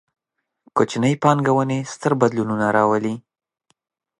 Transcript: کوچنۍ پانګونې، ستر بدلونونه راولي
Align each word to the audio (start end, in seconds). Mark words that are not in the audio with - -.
کوچنۍ 0.75 1.13
پانګونې، 1.23 1.79
ستر 1.93 2.11
بدلونونه 2.21 2.67
راولي 2.75 3.15